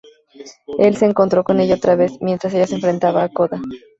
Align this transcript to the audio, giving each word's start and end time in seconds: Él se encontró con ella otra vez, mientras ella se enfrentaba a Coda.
Él 0.79 0.97
se 0.97 1.05
encontró 1.05 1.43
con 1.43 1.59
ella 1.59 1.75
otra 1.75 1.93
vez, 1.95 2.13
mientras 2.21 2.51
ella 2.55 2.65
se 2.65 2.73
enfrentaba 2.73 3.21
a 3.21 3.29
Coda. 3.29 3.61